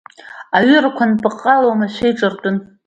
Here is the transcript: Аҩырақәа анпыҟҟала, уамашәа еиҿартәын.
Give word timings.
Аҩырақәа 0.57 1.03
анпыҟҟала, 1.07 1.67
уамашәа 1.67 2.05
еиҿартәын. 2.07 2.57